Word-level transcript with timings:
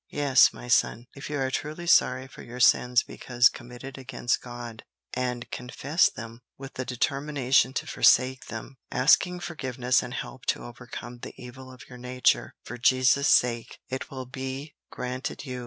"Yes, 0.09 0.51
my 0.51 0.67
son, 0.67 1.05
if 1.13 1.29
you 1.29 1.37
are 1.37 1.51
truly 1.51 1.85
sorry 1.85 2.25
for 2.27 2.41
your 2.41 2.59
sins 2.59 3.03
because 3.03 3.49
committed 3.49 3.99
against 3.99 4.41
God, 4.41 4.83
and 5.13 5.47
confess 5.51 6.09
them 6.09 6.41
with 6.57 6.73
the 6.73 6.85
determination 6.85 7.71
to 7.73 7.85
forsake 7.85 8.47
them, 8.47 8.77
asking 8.91 9.41
forgiveness 9.41 10.01
and 10.01 10.15
help 10.15 10.47
to 10.47 10.63
overcome 10.63 11.19
the 11.19 11.35
evil 11.37 11.71
of 11.71 11.87
your 11.87 11.99
nature, 11.99 12.55
for 12.63 12.79
Jesus' 12.79 13.29
sake, 13.29 13.77
it 13.89 14.09
will 14.09 14.25
be 14.25 14.73
granted 14.89 15.45
you. 15.45 15.59